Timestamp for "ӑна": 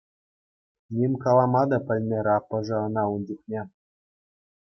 2.85-3.03